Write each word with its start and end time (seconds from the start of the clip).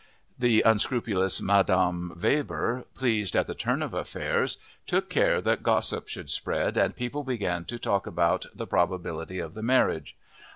The 0.39 0.63
unscrupulous 0.63 1.39
Madame 1.41 2.19
Weber, 2.19 2.85
pleased 2.95 3.35
at 3.35 3.45
the 3.45 3.53
turn 3.53 3.83
of 3.83 3.93
affairs, 3.93 4.57
took 4.87 5.11
care 5.11 5.39
that 5.41 5.61
gossip 5.61 6.07
should 6.07 6.31
spread, 6.31 6.75
and 6.75 6.95
people 6.95 7.23
began 7.23 7.65
to 7.65 7.77
talk 7.77 8.07
about 8.07 8.47
the 8.51 8.65
probability 8.65 9.37
of 9.37 9.53
the 9.53 9.61
marriage. 9.61 10.15